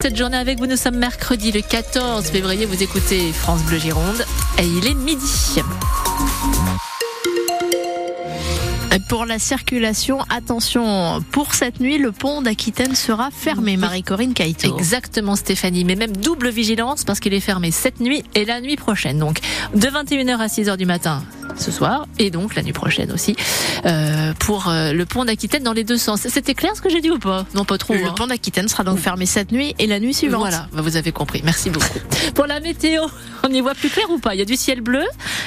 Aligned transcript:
Cette 0.00 0.16
journée 0.16 0.36
avec 0.36 0.60
vous, 0.60 0.68
nous 0.68 0.76
sommes 0.76 0.96
mercredi 0.96 1.50
le 1.50 1.60
14 1.60 2.26
février. 2.26 2.66
Vous 2.66 2.84
écoutez 2.84 3.32
France 3.32 3.64
Bleu 3.64 3.78
Gironde 3.78 4.24
et 4.56 4.64
il 4.64 4.86
est 4.86 4.94
midi. 4.94 5.60
Pour 9.08 9.26
la 9.26 9.40
circulation, 9.40 10.20
attention, 10.30 11.20
pour 11.32 11.52
cette 11.52 11.80
nuit, 11.80 11.98
le 11.98 12.12
pont 12.12 12.42
d'Aquitaine 12.42 12.94
sera 12.94 13.30
fermé, 13.32 13.76
Marie-Corinne 13.76 14.34
Caïto. 14.34 14.78
Exactement, 14.78 15.34
Stéphanie, 15.34 15.82
mais 15.82 15.96
même 15.96 16.16
double 16.16 16.50
vigilance 16.50 17.02
parce 17.02 17.18
qu'il 17.18 17.34
est 17.34 17.40
fermé 17.40 17.72
cette 17.72 17.98
nuit 17.98 18.22
et 18.36 18.44
la 18.44 18.60
nuit 18.60 18.76
prochaine. 18.76 19.18
Donc, 19.18 19.40
de 19.74 19.88
21h 19.88 20.38
à 20.38 20.46
6h 20.46 20.76
du 20.76 20.86
matin, 20.86 21.24
ce 21.58 21.70
soir 21.70 22.06
et 22.18 22.30
donc 22.30 22.54
la 22.54 22.62
nuit 22.62 22.72
prochaine 22.72 23.12
aussi 23.12 23.36
euh, 23.86 24.32
pour 24.38 24.68
euh, 24.68 24.92
le 24.92 25.04
pont 25.04 25.24
d'Aquitaine 25.24 25.62
dans 25.62 25.72
les 25.72 25.84
deux 25.84 25.98
sens. 25.98 26.26
C'était 26.28 26.54
clair 26.54 26.74
ce 26.74 26.80
que 26.80 26.88
j'ai 26.88 27.00
dit 27.00 27.10
ou 27.10 27.18
pas? 27.18 27.46
Non, 27.54 27.64
pas 27.64 27.78
trop. 27.78 27.94
Le 27.94 28.04
hein. 28.04 28.14
pont 28.16 28.26
d'Aquitaine 28.26 28.68
sera 28.68 28.84
donc 28.84 28.98
fermé 28.98 29.26
cette 29.26 29.52
nuit 29.52 29.74
et 29.78 29.86
la 29.86 30.00
nuit 30.00 30.14
suivante. 30.14 30.40
Voilà, 30.40 30.68
bah, 30.72 30.82
vous 30.82 30.96
avez 30.96 31.12
compris. 31.12 31.42
Merci 31.44 31.70
beaucoup. 31.70 31.98
pour 32.34 32.46
la 32.46 32.60
météo, 32.60 33.02
on 33.44 33.52
y 33.52 33.60
voit 33.60 33.74
plus 33.74 33.90
clair 33.90 34.06
ou 34.10 34.18
pas? 34.18 34.34
Il 34.34 34.38
y 34.38 34.42
a 34.42 34.46
du 34.46 34.56
ciel 34.56 34.80
bleu 34.80 35.04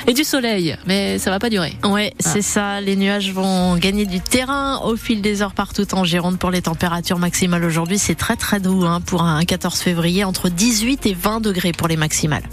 et 0.08 0.14
du 0.14 0.24
soleil, 0.24 0.78
mais 0.86 1.20
ça 1.20 1.30
va 1.30 1.40
pas 1.40 1.50
durer. 1.50 1.78
Ouais, 1.84 2.14
c'est 2.20 2.41
ça. 2.41 2.82
Les 2.82 2.96
nuages 2.96 3.32
vont 3.34 3.76
gagner 3.78 4.05
du 4.05 4.22
terrain 4.22 4.80
au 4.84 4.96
fil 4.96 5.22
des 5.22 5.41
heures 5.41 5.54
partout 5.54 5.94
en 5.94 6.04
Gironde 6.04 6.38
pour 6.38 6.52
les 6.52 6.62
températures 6.62 7.20
maximales 7.20 7.64
aujourd'hui. 7.64 7.98
C'est 7.98 8.16
très 8.16 8.36
très 8.36 8.60
doux 8.60 8.86
hein, 8.86 9.02
pour 9.02 9.24
un 9.24 9.44
14 9.44 9.80
février, 9.80 10.24
entre 10.24 10.50
18 10.50 11.05
et 11.05 11.14
20 11.14 11.41
degrés 11.41 11.72
pour 11.72 11.88
les 11.88 11.98
maximales. 11.98 12.44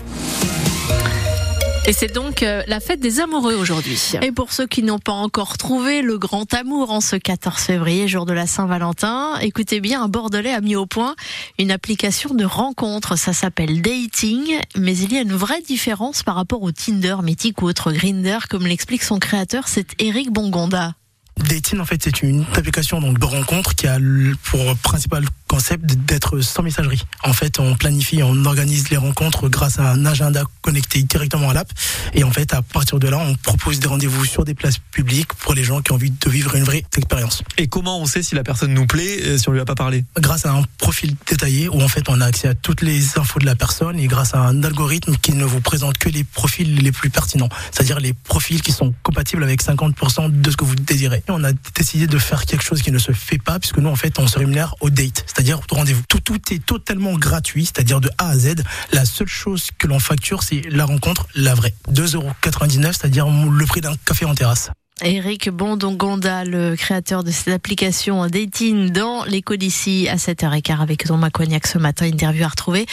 Et 1.88 1.94
c'est 1.94 2.12
donc 2.12 2.42
euh, 2.42 2.62
la 2.66 2.80
fête 2.80 3.00
des 3.00 3.18
amoureux 3.18 3.54
aujourd'hui. 3.54 3.98
Et 4.20 4.30
pour 4.30 4.52
ceux 4.52 4.66
qui 4.66 4.82
n'ont 4.82 4.98
pas 4.98 5.12
encore 5.12 5.56
trouvé 5.56 6.02
le 6.02 6.18
grand 6.18 6.52
amour 6.52 6.90
en 6.90 7.00
ce 7.00 7.16
14 7.16 7.58
février, 7.58 8.06
jour 8.08 8.26
de 8.26 8.34
la 8.34 8.46
Saint-Valentin, 8.46 9.38
écoutez 9.40 9.80
bien, 9.80 10.02
un 10.02 10.08
Bordelais 10.08 10.52
a 10.52 10.60
mis 10.60 10.76
au 10.76 10.84
point 10.84 11.16
une 11.58 11.70
application 11.70 12.34
de 12.34 12.44
rencontre. 12.44 13.16
Ça 13.16 13.32
s'appelle 13.32 13.80
Dating, 13.80 14.58
mais 14.76 14.98
il 14.98 15.14
y 15.14 15.16
a 15.16 15.22
une 15.22 15.32
vraie 15.32 15.62
différence 15.62 16.22
par 16.22 16.34
rapport 16.34 16.60
au 16.60 16.72
Tinder, 16.72 17.16
Mythique 17.22 17.62
ou 17.62 17.64
autre 17.64 17.90
Grinder, 17.90 18.40
comme 18.50 18.66
l'explique 18.66 19.02
son 19.02 19.18
créateur, 19.18 19.66
c'est 19.66 19.98
Eric 19.98 20.30
Bongonda. 20.30 20.92
Dating, 21.38 21.80
en 21.80 21.86
fait, 21.86 22.02
c'est 22.02 22.22
une 22.22 22.44
application 22.54 23.00
donc, 23.00 23.18
de 23.18 23.24
rencontre 23.24 23.74
qui 23.74 23.86
a 23.86 23.98
pour 24.42 24.76
principal 24.82 25.24
concept 25.48 25.84
d'être 25.84 26.40
sans 26.40 26.62
messagerie. 26.62 27.02
En 27.24 27.32
fait, 27.32 27.58
on 27.58 27.74
planifie, 27.74 28.22
on 28.22 28.44
organise 28.44 28.90
les 28.90 28.96
rencontres 28.96 29.48
grâce 29.48 29.78
à 29.78 29.90
un 29.90 30.06
agenda 30.06 30.44
connecté 30.62 31.02
directement 31.02 31.50
à 31.50 31.54
l'app. 31.54 31.72
Et 32.14 32.22
en 32.22 32.30
fait, 32.30 32.54
à 32.54 32.62
partir 32.62 32.98
de 32.98 33.08
là, 33.08 33.18
on 33.18 33.34
propose 33.34 33.80
des 33.80 33.88
rendez-vous 33.88 34.24
sur 34.24 34.44
des 34.44 34.54
places 34.54 34.78
publiques 34.78 35.32
pour 35.34 35.54
les 35.54 35.64
gens 35.64 35.80
qui 35.80 35.92
ont 35.92 35.96
envie 35.96 36.10
de 36.10 36.30
vivre 36.30 36.54
une 36.54 36.64
vraie 36.64 36.84
expérience. 36.96 37.42
Et 37.56 37.66
comment 37.66 38.00
on 38.00 38.06
sait 38.06 38.22
si 38.22 38.34
la 38.34 38.44
personne 38.44 38.72
nous 38.72 38.86
plaît 38.86 39.18
euh, 39.24 39.38
si 39.38 39.48
on 39.48 39.52
lui 39.52 39.60
a 39.60 39.64
pas 39.64 39.74
parlé? 39.74 40.04
Grâce 40.18 40.46
à 40.46 40.52
un 40.52 40.62
profil 40.78 41.16
détaillé 41.26 41.68
où 41.68 41.80
en 41.80 41.88
fait 41.88 42.08
on 42.08 42.20
a 42.20 42.26
accès 42.26 42.48
à 42.48 42.54
toutes 42.54 42.82
les 42.82 43.18
infos 43.18 43.38
de 43.38 43.46
la 43.46 43.56
personne 43.56 43.98
et 43.98 44.06
grâce 44.06 44.34
à 44.34 44.40
un 44.40 44.62
algorithme 44.62 45.16
qui 45.16 45.32
ne 45.32 45.44
vous 45.44 45.60
présente 45.60 45.98
que 45.98 46.08
les 46.08 46.24
profils 46.24 46.76
les 46.76 46.92
plus 46.92 47.10
pertinents, 47.10 47.48
c'est-à-dire 47.72 48.00
les 48.00 48.12
profils 48.12 48.62
qui 48.62 48.72
sont 48.72 48.94
compatibles 49.02 49.42
avec 49.42 49.62
50% 49.62 50.40
de 50.40 50.50
ce 50.50 50.56
que 50.56 50.64
vous 50.64 50.74
désirez. 50.74 51.22
Et 51.28 51.30
on 51.30 51.42
a 51.44 51.52
décidé 51.74 52.06
de 52.06 52.18
faire 52.18 52.44
quelque 52.44 52.64
chose 52.64 52.82
qui 52.82 52.92
ne 52.92 52.98
se 52.98 53.12
fait 53.12 53.38
pas 53.38 53.58
puisque 53.58 53.78
nous 53.78 53.88
en 53.88 53.96
fait 53.96 54.18
on 54.18 54.26
se 54.26 54.38
rémunère 54.38 54.74
au 54.80 54.90
date, 54.90 55.24
c'est-à-dire 55.38 55.60
rendez-vous. 55.70 56.02
Tout, 56.08 56.18
tout 56.18 56.52
est 56.52 56.64
totalement 56.64 57.16
gratuit, 57.16 57.64
c'est-à-dire 57.64 58.00
de 58.00 58.10
A 58.18 58.30
à 58.30 58.36
Z. 58.36 58.56
La 58.92 59.04
seule 59.04 59.28
chose 59.28 59.68
que 59.78 59.86
l'on 59.86 60.00
facture 60.00 60.42
c'est 60.42 60.62
la 60.68 60.84
rencontre, 60.84 61.28
la 61.36 61.54
vraie. 61.54 61.74
2,99€, 61.92 62.82
c'est-à-dire 62.86 63.28
le 63.28 63.64
prix 63.64 63.80
d'un 63.80 63.94
café 64.04 64.24
en 64.24 64.34
terrasse. 64.34 64.70
Eric 65.04 65.50
Bondongonda, 65.50 66.44
le 66.44 66.74
créateur 66.74 67.22
de 67.22 67.30
cette 67.30 67.54
application 67.54 68.26
Dating 68.26 68.90
dans 68.90 69.24
l'écho 69.24 69.54
d'ici 69.54 70.08
à 70.08 70.16
7h15 70.16 70.80
avec 70.80 71.04
Thomas 71.04 71.30
Cognac 71.30 71.66
ce 71.66 71.78
matin. 71.78 72.06
Interview 72.06 72.44
à 72.44 72.48
retrouver 72.48 72.86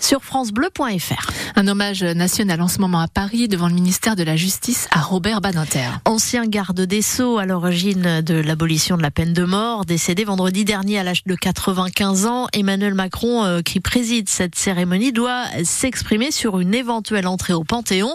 sur 0.00 0.24
francebleu.fr. 0.24 1.30
Un 1.54 1.68
hommage 1.68 2.02
national 2.02 2.60
en 2.62 2.68
ce 2.68 2.80
moment 2.80 3.00
à 3.00 3.06
Paris 3.06 3.46
devant 3.46 3.68
le 3.68 3.74
ministère 3.74 4.16
de 4.16 4.24
la 4.24 4.34
Justice 4.34 4.88
à 4.90 5.00
Robert 5.00 5.40
Badinter. 5.40 5.88
Ancien 6.04 6.46
garde 6.46 6.80
des 6.80 7.02
Sceaux 7.02 7.38
à 7.38 7.46
l'origine 7.46 8.22
de 8.22 8.34
l'abolition 8.34 8.96
de 8.96 9.02
la 9.02 9.12
peine 9.12 9.32
de 9.32 9.44
mort, 9.44 9.84
décédé 9.84 10.24
vendredi 10.24 10.64
dernier 10.64 10.98
à 10.98 11.04
l'âge 11.04 11.22
de 11.24 11.34
95 11.34 12.26
ans, 12.26 12.48
Emmanuel 12.52 12.94
Macron, 12.94 13.44
euh, 13.44 13.62
qui 13.62 13.78
préside 13.78 14.28
cette 14.28 14.56
cérémonie, 14.56 15.12
doit 15.12 15.44
s'exprimer 15.64 16.32
sur 16.32 16.58
une 16.58 16.74
éventuelle 16.74 17.26
entrée 17.26 17.52
au 17.52 17.62
Panthéon. 17.62 18.14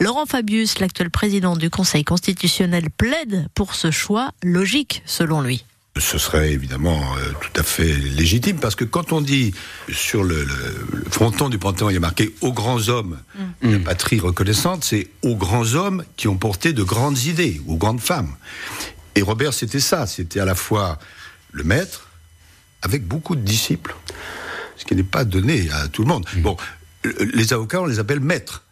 Laurent 0.00 0.26
Fabius, 0.26 0.78
l'actuel 0.80 1.10
président 1.10 1.56
du 1.56 1.70
Conseil 1.70 2.04
constitutionnel, 2.04 2.79
plaide 2.88 3.48
pour 3.54 3.74
ce 3.74 3.90
choix 3.90 4.30
logique, 4.42 5.02
selon 5.04 5.42
lui. 5.42 5.64
Ce 5.98 6.16
serait 6.18 6.52
évidemment 6.52 7.02
euh, 7.16 7.32
tout 7.40 7.60
à 7.60 7.64
fait 7.64 7.92
légitime 7.96 8.58
parce 8.58 8.76
que 8.76 8.84
quand 8.84 9.12
on 9.12 9.20
dit 9.20 9.52
sur 9.92 10.22
le, 10.22 10.44
le- 10.44 10.86
le 11.04 11.10
fronton 11.10 11.48
du 11.48 11.58
Panthéon, 11.58 11.90
il 11.90 11.94
y 11.94 11.96
a 11.96 12.00
marqué 12.00 12.32
aux 12.40 12.52
grands 12.52 12.88
hommes, 12.88 13.18
la 13.60 13.78
patrie 13.80 14.20
reconnaissante, 14.20 14.84
c'est 14.84 15.08
aux 15.22 15.34
grands 15.34 15.74
hommes 15.74 16.04
qui 16.16 16.28
ont 16.28 16.36
porté 16.36 16.72
de 16.72 16.84
grandes 16.84 17.18
idées, 17.24 17.60
aux 17.66 17.76
grandes 17.76 18.00
femmes. 18.00 18.34
Et 19.16 19.22
Robert, 19.22 19.52
c'était 19.52 19.80
ça, 19.80 20.06
c'était 20.06 20.38
à 20.38 20.44
la 20.44 20.54
fois 20.54 20.98
le 21.50 21.64
maître 21.64 22.06
avec 22.82 23.04
beaucoup 23.06 23.34
de 23.34 23.42
disciples, 23.42 23.94
ce 24.76 24.84
qui 24.84 24.94
n'est 24.94 25.02
pas 25.02 25.24
donné 25.24 25.68
à 25.72 25.88
tout 25.88 26.02
le 26.02 26.08
monde. 26.08 26.24
Bon, 26.38 26.56
euh, 27.04 27.12
les 27.34 27.52
avocats, 27.52 27.80
on 27.82 27.86
les 27.86 27.98
appelle 27.98 28.20
maîtres. 28.20 28.62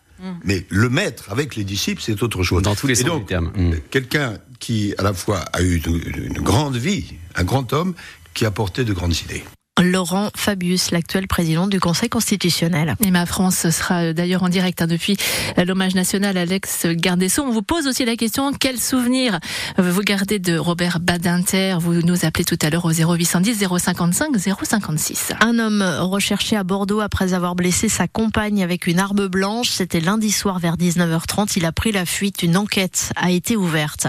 Mais 0.45 0.67
le 0.69 0.89
maître 0.89 1.31
avec 1.31 1.57
les 1.57 1.65
disciples, 1.65 2.03
c'est 2.05 2.23
autre 2.23 2.43
chose. 2.43 2.63
Dans 2.63 2.75
tous 2.75 2.87
les 2.87 2.95
sens 2.95 3.21
du 3.21 3.25
terme. 3.25 3.53
Mm. 3.55 3.75
quelqu'un 3.91 4.39
qui, 4.59 4.95
à 4.99 5.03
la 5.03 5.15
fois, 5.15 5.39
a 5.53 5.63
eu 5.63 5.77
une, 5.77 6.25
une 6.25 6.41
grande 6.41 6.77
vie, 6.77 7.15
un 7.37 7.45
grand 7.45 7.73
homme, 7.73 7.95
qui 8.35 8.45
a 8.45 8.51
porté 8.51 8.85
de 8.85 8.93
grandes 8.93 9.17
idées. 9.17 9.45
Laurent 9.83 10.31
Fabius, 10.35 10.91
l'actuel 10.91 11.29
président 11.29 11.67
du 11.67 11.81
Conseil 11.81 12.09
constitutionnel. 12.09 12.97
Et 13.05 13.11
ma 13.11 13.27
France 13.27 13.71
sera 13.71 14.13
d'ailleurs 14.13 14.43
en 14.43 14.49
direct 14.49 14.83
hein, 14.83 14.87
depuis 14.87 15.17
l'hommage 15.57 15.95
national 15.95 16.37
à 16.37 16.45
l'ex-garde 16.45 17.21
des 17.21 17.29
Sceaux. 17.29 17.45
On 17.45 17.53
vous 17.53 17.63
pose 17.63 17.87
aussi 17.87 18.05
la 18.05 18.17
question 18.17 18.53
quel 18.53 18.79
souvenir 18.79 19.39
vous 19.79 20.01
gardez 20.03 20.39
de 20.39 20.59
Robert 20.59 20.99
Badinter? 21.01 21.77
Vous 21.81 21.95
nous 22.03 22.25
appelez 22.25 22.45
tout 22.45 22.59
à 22.63 22.71
l'heure 22.71 22.85
au 22.85 22.93
0810 22.93 23.67
055 23.79 24.29
056. 24.63 25.33
Un 25.41 25.59
homme 25.59 25.83
recherché 26.01 26.57
à 26.57 26.65
Bordeaux 26.65 27.01
après 27.01 27.35
avoir 27.35 27.55
blessé 27.55 27.89
sa 27.89 28.09
compagne 28.09 28.63
avec 28.63 28.87
une 28.87 28.99
arme 28.99 29.29
blanche. 29.29 29.71
C'était 29.71 30.01
lundi 30.01 30.33
soir 30.33 30.59
vers 30.59 30.77
19h30. 30.77 31.53
Il 31.57 31.65
a 31.65 31.73
pris 31.73 31.93
la 31.93 32.05
fuite. 32.05 32.43
Une 32.43 32.57
enquête 32.57 33.13
a 33.17 33.31
été 33.31 33.57
ouverte. 33.57 34.09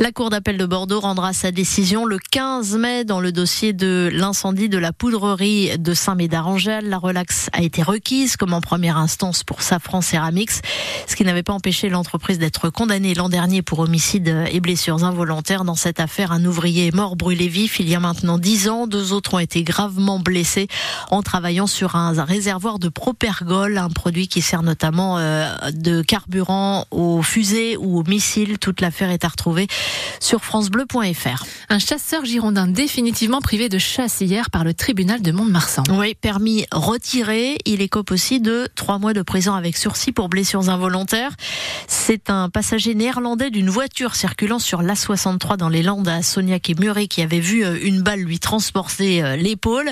La 0.00 0.10
Cour 0.10 0.30
d'appel 0.30 0.56
de 0.56 0.66
Bordeaux 0.66 1.00
rendra 1.00 1.32
sa 1.32 1.52
décision 1.52 2.04
le 2.04 2.18
15 2.18 2.76
mai 2.78 3.04
dans 3.04 3.20
le 3.20 3.30
dossier 3.30 3.72
de 3.72 4.10
l'incendie 4.12 4.68
de 4.68 4.78
la 4.78 4.92
poudrerie 5.04 5.76
de 5.76 5.92
Saint-Médard-Angèle. 5.92 6.88
La 6.88 6.96
relaxe 6.96 7.50
a 7.52 7.60
été 7.60 7.82
requise 7.82 8.38
comme 8.38 8.54
en 8.54 8.62
première 8.62 8.96
instance 8.96 9.44
pour 9.44 9.60
Safran 9.60 10.00
Ceramics, 10.00 10.62
ce 11.06 11.14
qui 11.14 11.24
n'avait 11.24 11.42
pas 11.42 11.52
empêché 11.52 11.90
l'entreprise 11.90 12.38
d'être 12.38 12.70
condamnée 12.70 13.12
l'an 13.12 13.28
dernier 13.28 13.60
pour 13.60 13.80
homicide 13.80 14.34
et 14.50 14.60
blessures 14.60 15.04
involontaires. 15.04 15.64
Dans 15.64 15.74
cette 15.74 16.00
affaire, 16.00 16.32
un 16.32 16.42
ouvrier 16.46 16.86
est 16.86 16.94
mort 16.94 17.16
brûlé 17.16 17.48
vif 17.48 17.80
il 17.80 17.90
y 17.90 17.94
a 17.94 18.00
maintenant 18.00 18.38
dix 18.38 18.66
ans. 18.70 18.86
Deux 18.86 19.12
autres 19.12 19.34
ont 19.34 19.38
été 19.38 19.62
gravement 19.62 20.20
blessés 20.20 20.68
en 21.10 21.22
travaillant 21.22 21.66
sur 21.66 21.96
un 21.96 22.24
réservoir 22.24 22.78
de 22.78 22.88
propergol, 22.88 23.76
un 23.76 23.90
produit 23.90 24.26
qui 24.26 24.40
sert 24.40 24.62
notamment 24.62 25.18
euh, 25.18 25.54
de 25.72 26.00
carburant 26.00 26.86
aux 26.90 27.20
fusées 27.20 27.76
ou 27.76 27.98
aux 27.98 28.04
missiles. 28.04 28.58
Toute 28.58 28.80
l'affaire 28.80 29.10
est 29.10 29.26
à 29.26 29.28
retrouver 29.28 29.66
sur 30.18 30.42
francebleu.fr. 30.42 31.44
Un 31.68 31.78
chasseur 31.78 32.24
girondin 32.24 32.68
définitivement 32.68 33.42
privé 33.42 33.68
de 33.68 33.76
chasse 33.76 34.22
hier 34.22 34.48
par 34.48 34.64
le 34.64 34.72
tribunal 34.72 34.93
de. 34.94 35.34
Oui, 35.90 36.14
permis 36.14 36.66
retiré. 36.72 37.58
Il 37.64 37.82
écope 37.82 38.10
aussi 38.10 38.40
de 38.40 38.68
trois 38.74 38.98
mois 38.98 39.12
de 39.12 39.22
prison 39.22 39.54
avec 39.54 39.76
sursis 39.76 40.12
pour 40.12 40.28
blessures 40.28 40.68
involontaires. 40.68 41.32
C'est 41.88 42.30
un 42.30 42.48
passager 42.48 42.94
néerlandais 42.94 43.50
d'une 43.50 43.70
voiture 43.70 44.14
circulant 44.14 44.58
sur 44.58 44.82
l'A63 44.82 45.56
dans 45.56 45.68
les 45.68 45.82
Landes 45.82 46.08
à 46.08 46.22
Sognac 46.22 46.70
et 46.70 46.74
Muret 46.74 47.08
qui 47.08 47.22
avait 47.22 47.40
vu 47.40 47.64
euh, 47.64 47.76
une 47.82 48.02
balle 48.02 48.20
lui 48.20 48.38
transporter 48.38 49.22
euh, 49.22 49.36
l'épaule. 49.36 49.90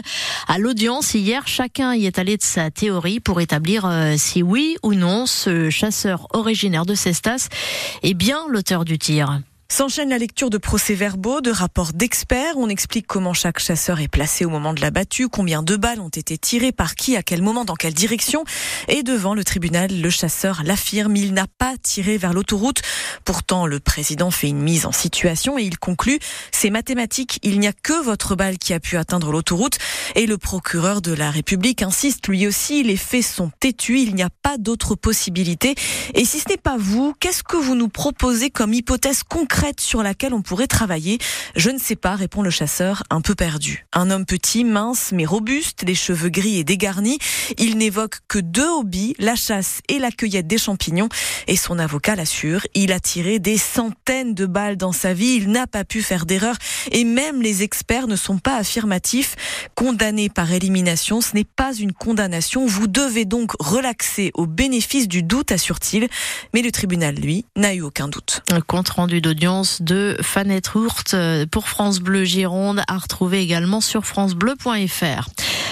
À 0.49 0.59
l'audience 0.59 1.15
hier, 1.15 1.47
chacun 1.47 1.95
y 1.95 2.07
est 2.07 2.19
allé 2.19 2.37
de 2.37 2.43
sa 2.43 2.71
théorie 2.71 3.21
pour 3.21 3.41
établir 3.41 3.85
euh, 3.87 4.15
si 4.17 4.43
oui 4.43 4.76
ou 4.82 4.94
non 4.94 5.26
ce 5.26 5.71
chasseur 5.71 6.29
originaire 6.32 6.87
de 6.87 6.94
Cestas 6.94 7.49
est 8.03 8.15
bien 8.15 8.38
l'auteur 8.49 8.85
du 8.85 8.99
tir. 8.99 9.41
S'enchaîne 9.73 10.11
la 10.11 10.19
lecture 10.19 10.51
de 10.51 10.59
procès-verbaux, 10.59 11.41
de 11.41 11.51
rapports 11.51 11.95
d'experts. 11.95 12.59
On 12.59 12.69
explique 12.69 13.07
comment 13.07 13.33
chaque 13.33 13.59
chasseur 13.59 14.01
est 14.01 14.09
placé 14.09 14.45
au 14.45 14.51
moment 14.51 14.75
de 14.75 14.83
la 14.83 14.91
battue, 14.91 15.31
combien 15.31 15.63
de 15.63 15.77
balles 15.77 16.01
ont 16.01 16.11
été 16.11 16.37
tirées, 16.37 16.73
par 16.73 16.95
qui, 16.95 17.17
à 17.17 17.23
quel 17.23 17.41
moment, 17.41 17.65
dans 17.65 17.75
quelle 17.75 17.95
direction. 17.95 18.45
Et 18.89 19.03
devant 19.03 19.33
le 19.33 19.45
tribunal, 19.45 19.99
le 19.99 20.11
chasseur 20.11 20.61
l'affirme, 20.63 21.17
il 21.17 21.33
n'a 21.33 21.47
pas 21.57 21.77
tiré 21.83 22.19
vers 22.19 22.35
l'autoroute. 22.35 22.83
Pourtant, 23.25 23.65
le 23.65 23.81
président 23.81 24.31
fait 24.31 24.49
une 24.49 24.61
mise 24.61 24.85
en 24.85 24.93
situation 24.93 25.59
et 25.59 25.63
il 25.63 25.79
conclut, 25.79 26.19
c'est 26.51 26.69
mathématique, 26.69 27.39
il 27.43 27.59
n'y 27.59 27.67
a 27.67 27.73
que 27.73 27.99
votre 28.05 28.37
balle 28.37 28.59
qui 28.59 28.75
a 28.75 28.79
pu 28.79 28.99
atteindre 28.99 29.33
l'autoroute. 29.33 29.79
Et 30.17 30.27
le 30.27 30.37
procureur 30.37 31.01
de 31.01 31.15
la 31.15 31.31
République 31.31 31.81
insiste 31.81 32.29
lui 32.29 32.47
aussi, 32.47 32.83
les 32.83 32.99
faits 32.99 33.25
sont 33.25 33.51
têtus, 33.59 34.03
il 34.03 34.15
n'y 34.15 34.23
a 34.23 34.29
pas 34.43 34.59
d'autre 34.59 34.97
possibilité. 34.97 35.75
Et 36.13 36.27
si 36.27 36.41
ce 36.41 36.51
n'est 36.51 36.59
pas 36.59 36.77
vous, 36.79 37.15
qu'est-ce 37.21 37.43
que 37.43 37.57
vous 37.57 37.75
nous 37.75 37.89
proposez 37.89 38.51
comme 38.51 38.75
hypothèse 38.75 39.23
concrète 39.23 39.62
sur 39.79 40.03
laquelle 40.03 40.35
on 40.35 40.43
pourrait 40.43 40.67
travailler 40.67 41.19
Je 41.55 41.70
ne 41.70 41.79
sais 41.79 41.94
pas, 41.94 42.17
répond 42.17 42.43
le 42.43 42.50
chasseur, 42.50 43.05
un 43.11 43.20
peu 43.20 43.35
perdu. 43.35 43.87
Un 43.93 44.11
homme 44.11 44.26
petit, 44.26 44.64
mince, 44.64 45.11
mais 45.12 45.25
robuste, 45.25 45.85
les 45.87 45.94
cheveux 45.94 46.31
gris 46.31 46.59
et 46.59 46.64
dégarnis. 46.64 47.19
Il 47.59 47.79
n'évoque 47.79 48.19
que 48.26 48.38
deux 48.38 48.69
hobbies, 48.69 49.14
la 49.19 49.37
chasse 49.37 49.81
et 49.88 49.99
la 49.99 50.11
cueillette 50.11 50.49
des 50.49 50.59
champignons. 50.59 51.09
Et 51.47 51.56
son 51.56 51.79
avocat 51.79 52.17
l'assure, 52.17 52.62
il 52.75 52.93
a 52.93 52.99
tiré 52.99 53.38
des 53.38 53.56
centaines 53.56 54.35
de 54.35 54.47
balles 54.47 54.76
dans 54.76 54.93
sa 54.93 55.14
vie, 55.14 55.37
il 55.37 55.50
n'a 55.50 55.67
pas 55.67 55.85
pu 55.85 56.03
faire 56.03 56.26
d'erreur. 56.26 56.56
Et 56.91 57.05
même 57.05 57.41
les 57.41 57.62
experts 57.62 58.09
ne 58.09 58.17
sont 58.17 58.38
pas 58.38 58.56
affirmatifs. 58.56 59.37
Condamné 59.76 60.29
par 60.29 60.50
élimination, 60.53 61.20
ce 61.20 61.37
n'est 61.37 61.44
pas 61.44 61.73
une 61.73 61.93
condamnation. 61.93 62.67
Vous 62.67 62.88
devez 62.88 63.25
donc 63.25 63.53
relaxer 63.61 64.32
au 64.35 64.47
bénéfice 64.47 65.06
du 65.06 65.23
doute, 65.23 65.53
assure-t-il. 65.53 66.09
Mais 66.53 66.62
le 66.62 66.73
tribunal, 66.73 67.14
lui, 67.14 67.44
n'a 67.56 67.75
eu 67.75 67.82
aucun 67.82 68.09
doute. 68.09 68.43
Un 68.50 68.61
compte 68.61 68.88
rendu 68.88 69.20
d'audience 69.20 69.51
de 69.81 70.16
Fanette 70.22 70.70
Hurt 70.75 71.14
pour 71.50 71.69
France 71.69 72.00
Bleu 72.00 72.25
Gironde 72.25 72.82
à 72.88 72.99
retrouver 72.99 73.40
également 73.40 73.81
sur 73.81 74.04
francebleu.fr. 74.04 75.28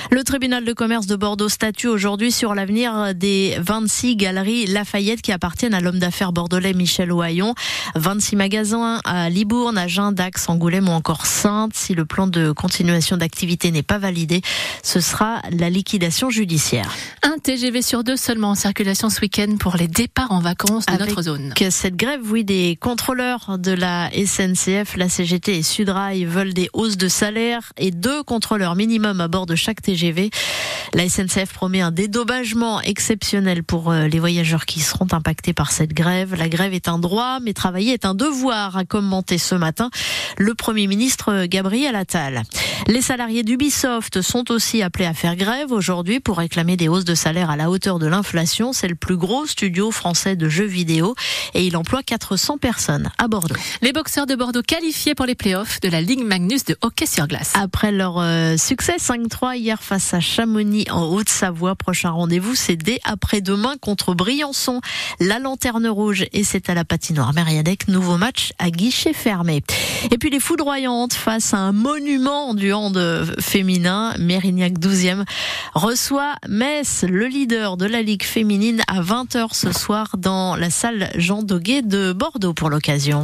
Le 0.08 0.24
tribunal 0.24 0.64
de 0.64 0.72
commerce 0.72 1.06
de 1.06 1.14
Bordeaux 1.14 1.48
statue 1.48 1.86
aujourd'hui 1.86 2.32
sur 2.32 2.54
l'avenir 2.54 3.14
des 3.14 3.56
26 3.60 4.16
galeries 4.16 4.66
Lafayette 4.66 5.20
qui 5.20 5.30
appartiennent 5.30 5.74
à 5.74 5.80
l'homme 5.80 5.98
d'affaires 5.98 6.32
bordelais 6.32 6.72
Michel 6.72 7.12
Ohaillon. 7.12 7.54
26 7.94 8.36
magasins 8.36 9.00
à 9.04 9.28
Libourne, 9.28 9.76
Agen, 9.76 10.12
Dax, 10.12 10.48
Angoulême 10.48 10.88
ou 10.88 10.92
encore 10.92 11.26
Sainte. 11.26 11.72
Si 11.74 11.94
le 11.94 12.06
plan 12.06 12.26
de 12.26 12.50
continuation 12.50 13.18
d'activité 13.18 13.70
n'est 13.70 13.82
pas 13.82 13.98
validé, 13.98 14.40
ce 14.82 15.00
sera 15.00 15.42
la 15.50 15.70
liquidation 15.70 16.30
judiciaire. 16.30 16.92
Un 17.22 17.38
TGV 17.38 17.82
sur 17.82 18.02
deux 18.02 18.16
seulement 18.16 18.50
en 18.50 18.54
circulation 18.54 19.10
ce 19.10 19.20
week-end 19.20 19.56
pour 19.60 19.76
les 19.76 19.86
départs 19.86 20.32
en 20.32 20.40
vacances 20.40 20.86
de 20.86 20.92
notre 20.92 21.22
zone. 21.22 21.52
Que 21.54 21.70
cette 21.70 21.96
grève, 21.96 22.22
oui, 22.30 22.44
des 22.44 22.76
contrôleurs 22.80 23.58
de 23.58 23.72
la 23.72 24.10
SNCF, 24.12 24.96
la 24.96 25.08
CGT 25.08 25.58
et 25.58 25.62
Sudrail 25.62 26.24
veulent 26.24 26.54
des 26.54 26.68
hausses 26.72 26.96
de 26.96 27.08
salaire 27.08 27.72
et 27.76 27.90
deux 27.90 28.22
contrôleurs 28.22 28.74
minimum 28.74 29.20
à 29.20 29.28
bord 29.28 29.46
de 29.46 29.54
chaque 29.54 29.82
TGV 29.82 29.89
la 30.94 31.08
SNCF 31.08 31.52
promet 31.54 31.80
un 31.80 31.92
dédommagement 31.92 32.80
exceptionnel 32.80 33.62
pour 33.62 33.90
euh, 33.90 34.08
les 34.08 34.18
voyageurs 34.18 34.66
qui 34.66 34.80
seront 34.80 35.06
impactés 35.12 35.52
par 35.52 35.70
cette 35.70 35.92
grève. 35.92 36.34
La 36.34 36.48
grève 36.48 36.74
est 36.74 36.88
un 36.88 36.98
droit, 36.98 37.38
mais 37.40 37.52
travailler 37.52 37.92
est 37.92 38.04
un 38.04 38.14
devoir, 38.14 38.76
a 38.76 38.84
commenté 38.84 39.38
ce 39.38 39.54
matin 39.54 39.90
le 40.36 40.54
Premier 40.54 40.86
ministre 40.86 41.46
Gabriel 41.46 41.94
Attal. 41.94 42.42
Les 42.86 43.02
salariés 43.02 43.42
d'Ubisoft 43.42 44.22
sont 44.22 44.50
aussi 44.50 44.82
appelés 44.82 45.04
à 45.04 45.14
faire 45.14 45.36
grève 45.36 45.70
aujourd'hui 45.70 46.18
pour 46.18 46.38
réclamer 46.38 46.76
des 46.76 46.88
hausses 46.88 47.04
de 47.04 47.14
salaire 47.14 47.50
à 47.50 47.56
la 47.56 47.70
hauteur 47.70 47.98
de 47.98 48.06
l'inflation. 48.06 48.72
C'est 48.72 48.88
le 48.88 48.94
plus 48.94 49.16
gros 49.16 49.46
studio 49.46 49.90
français 49.90 50.34
de 50.34 50.48
jeux 50.48 50.64
vidéo 50.64 51.14
et 51.54 51.64
il 51.64 51.76
emploie 51.76 52.02
400 52.02 52.58
personnes 52.58 53.10
à 53.18 53.28
Bordeaux. 53.28 53.54
Les 53.82 53.92
boxeurs 53.92 54.26
de 54.26 54.34
Bordeaux 54.34 54.62
qualifiés 54.62 55.14
pour 55.14 55.26
les 55.26 55.34
playoffs 55.34 55.80
de 55.80 55.88
la 55.88 56.00
Ligue 56.00 56.24
Magnus 56.24 56.64
de 56.64 56.76
hockey 56.80 57.06
sur 57.06 57.26
glace. 57.26 57.52
Après 57.54 57.92
leur 57.92 58.18
euh, 58.18 58.56
succès 58.56 58.96
5-3 58.96 59.56
face 59.78 60.12
à 60.14 60.20
Chamonix 60.20 60.86
en 60.90 61.04
Haute-Savoie. 61.04 61.76
Prochain 61.76 62.10
rendez-vous, 62.10 62.54
c'est 62.54 62.76
dès 62.76 62.98
après-demain 63.04 63.76
contre 63.80 64.14
Briançon, 64.14 64.80
la 65.20 65.38
Lanterne 65.38 65.86
Rouge. 65.86 66.26
Et 66.32 66.42
c'est 66.42 66.68
à 66.68 66.74
la 66.74 66.84
patinoire 66.84 67.32
Mériadec. 67.32 67.86
Nouveau 67.88 68.16
match 68.16 68.52
à 68.58 68.70
guichet 68.70 69.12
fermé. 69.12 69.62
Et 70.10 70.18
puis 70.18 70.30
les 70.30 70.40
foudroyantes 70.40 71.14
face 71.14 71.54
à 71.54 71.58
un 71.58 71.72
monument 71.72 72.54
du 72.54 72.72
hand 72.72 72.98
féminin. 73.38 74.14
Mérignac 74.18 74.72
12e 74.72 75.24
reçoit 75.74 76.34
Metz, 76.48 77.04
le 77.08 77.26
leader 77.26 77.76
de 77.76 77.86
la 77.86 78.02
Ligue 78.02 78.24
féminine, 78.24 78.82
à 78.88 79.02
20h 79.02 79.54
ce 79.54 79.72
soir 79.72 80.16
dans 80.18 80.56
la 80.56 80.70
salle 80.70 81.10
Jean 81.16 81.42
Doguet 81.42 81.82
de 81.82 82.12
Bordeaux 82.12 82.54
pour 82.54 82.70
l'occasion. 82.70 83.18